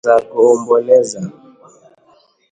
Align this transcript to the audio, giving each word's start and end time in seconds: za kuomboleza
za 0.07 0.15
kuomboleza 0.29 1.21